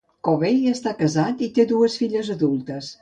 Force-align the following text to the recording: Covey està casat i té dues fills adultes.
Covey 0.27 0.63
està 0.71 0.93
casat 1.01 1.43
i 1.49 1.53
té 1.59 1.67
dues 1.73 1.99
fills 2.01 2.33
adultes. 2.37 2.91